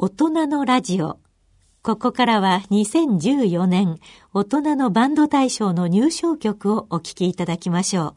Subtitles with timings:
[0.00, 1.18] 大人のラジオ。
[1.82, 3.98] ここからは2014年
[4.32, 8.14] 大人のバンド大賞の入賞曲をお聴きいただきましょ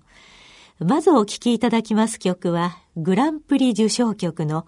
[0.80, 0.86] う。
[0.86, 4.68] まずお聴きいただきます曲はグランプリ受賞曲の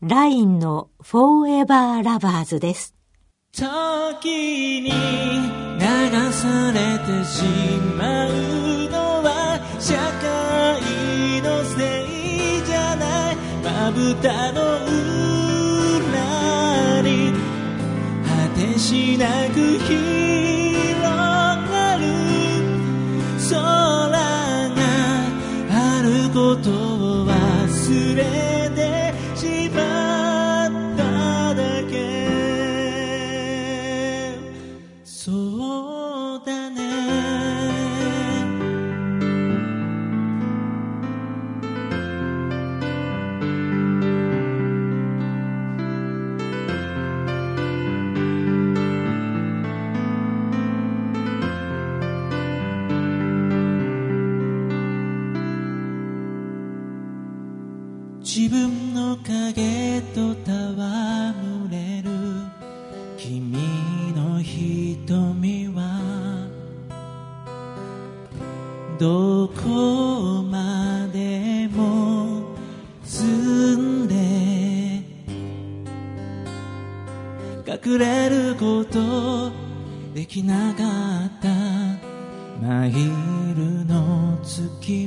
[0.00, 2.94] ラインの Forever Lovers です。
[3.52, 4.90] 時に流
[6.32, 7.42] されてし
[7.98, 8.30] まう
[8.88, 14.63] のは社会のせいじゃないまぶたの
[18.84, 19.78] しなく
[58.24, 62.10] 自分の影と戯れる。
[63.18, 63.52] 君
[64.16, 66.48] の瞳は
[68.98, 72.44] どこまでも
[73.04, 74.14] 澄んで
[77.70, 79.52] 隠れること
[80.14, 80.82] できなか
[81.26, 81.48] った。
[82.66, 82.92] マイ
[83.54, 85.03] ルの月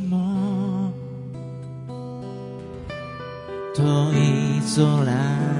[3.78, 5.56] 遠い空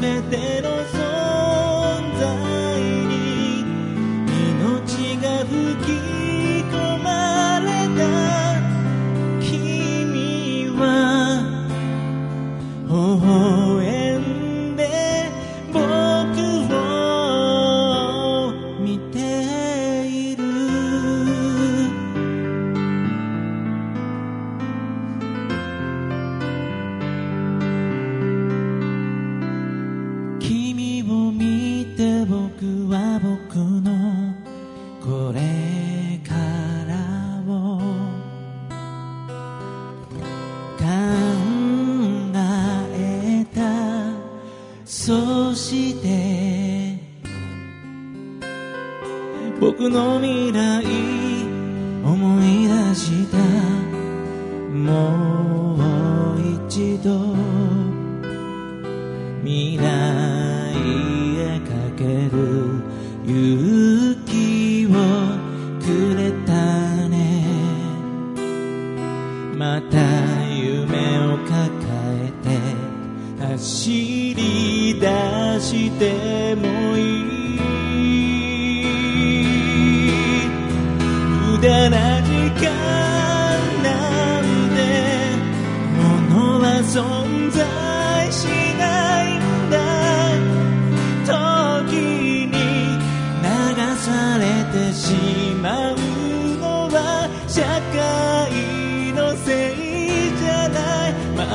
[0.00, 0.77] 全ての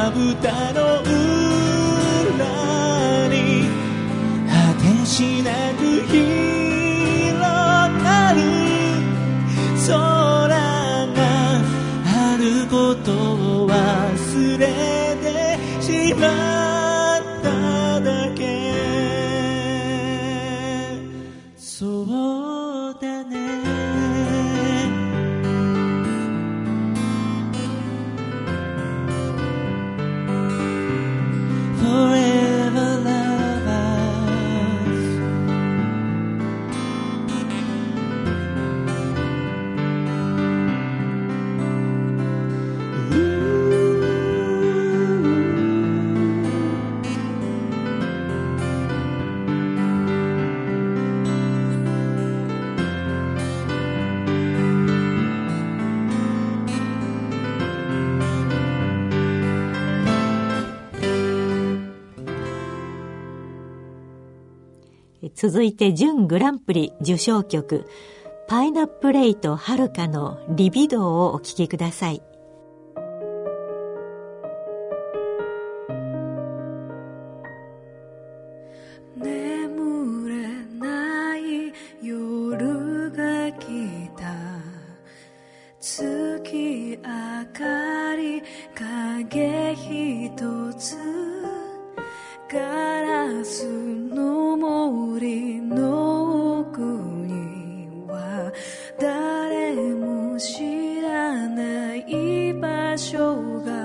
[0.03, 1.07] まぶたの裏
[3.29, 3.63] に
[4.49, 5.72] 果てしない
[65.43, 67.85] 続いて準グランプリ受賞曲、
[68.47, 72.21] パイナップレイとはるかのリビドーをお聴きください。
[103.61, 103.82] God.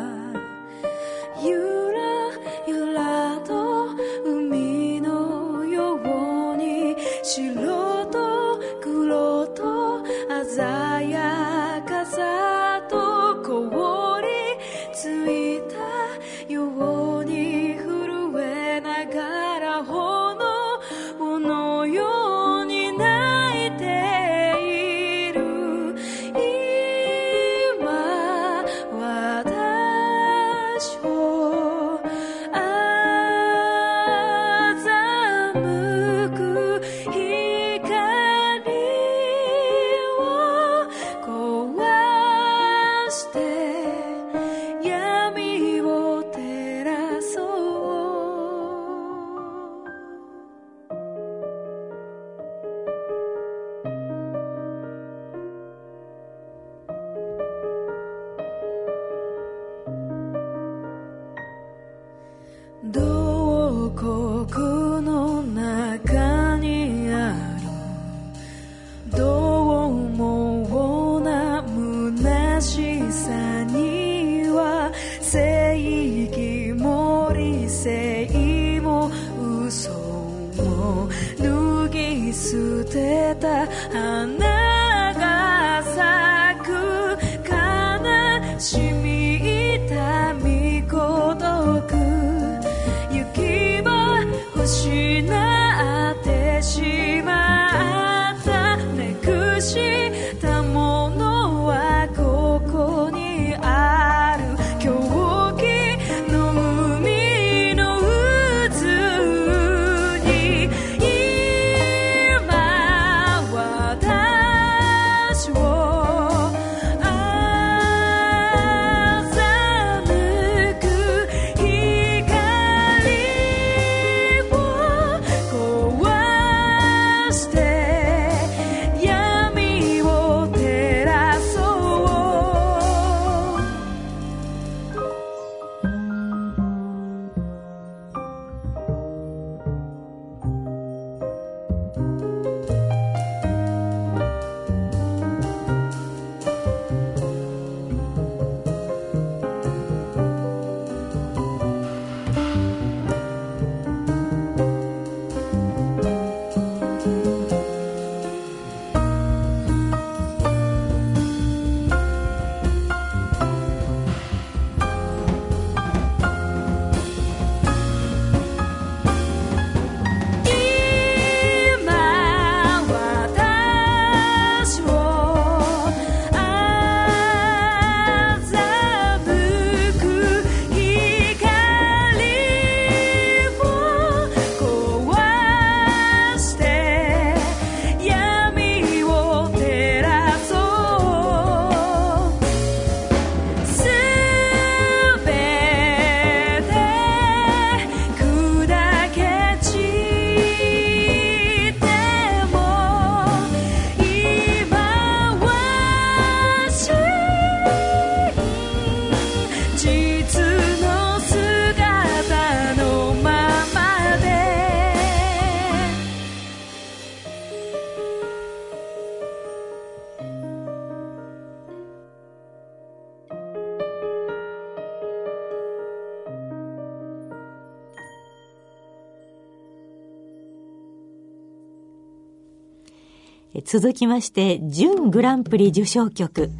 [233.70, 236.51] 続きまして準グランプリ受賞曲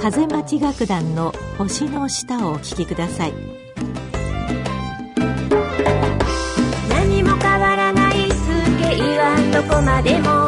[0.00, 3.32] 風町楽団の「星の下」をお聴きください。
[6.88, 8.36] 何も変わらないす
[8.80, 10.43] 風いはどこまでも。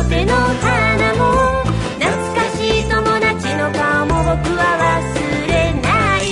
[0.00, 0.16] なつ
[2.34, 5.12] かしいともだちの顔もぼくは忘
[5.46, 5.52] れ
[5.82, 5.88] な
[6.18, 6.22] い。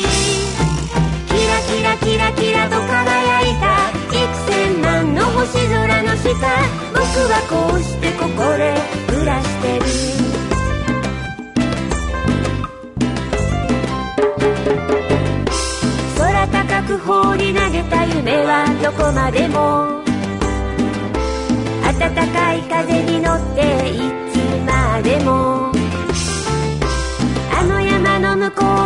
[1.29, 6.49] キラキラキラキラと輝いた幾千万の星空のしか
[6.95, 8.75] ぼくはこうしてここで
[9.07, 9.85] 暮らしてる。
[16.17, 19.88] 空高く放り投げた夢はどこまでも
[21.99, 23.99] 暖かい風に乗ってい
[24.31, 25.73] つまでも。
[27.51, 28.78] あの山の向こう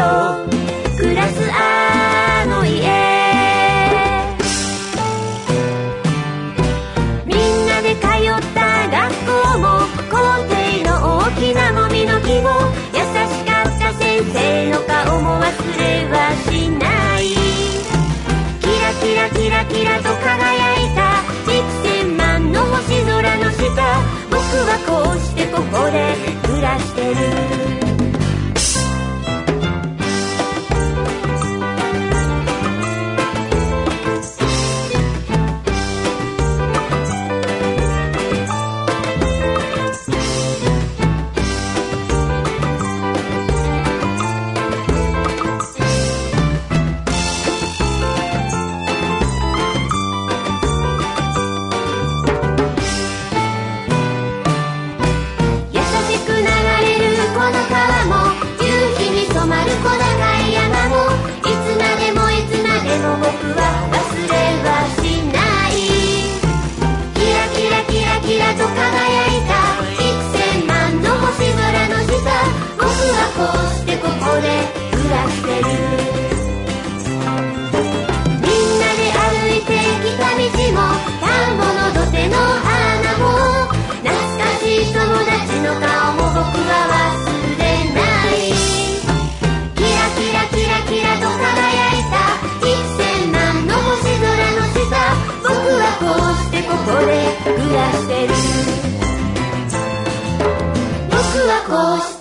[0.00, 0.49] know.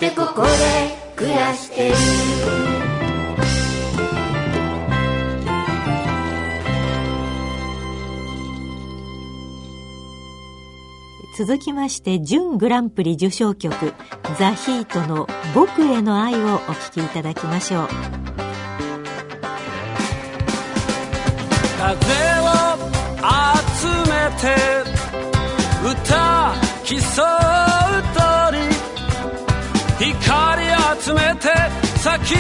[0.09, 0.49] でここで
[1.15, 1.95] 暮らしてる
[11.37, 13.93] 続きまして準グランプリ受賞曲
[14.37, 17.87] 「ザ・ヒートの「僕への愛」をお聴きいただきましょう。
[21.77, 21.95] 風
[22.41, 22.49] を
[23.77, 24.55] 集めて
[25.81, 26.99] 歌競う
[28.13, 28.38] と
[29.99, 31.49] 光集めて
[31.99, 32.35] 咲き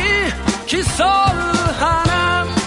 [0.67, 2.58] 競う花。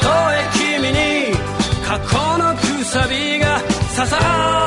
[0.00, 1.34] たとえ君に
[1.86, 3.60] 過去のくさびが
[3.96, 4.59] 刺さる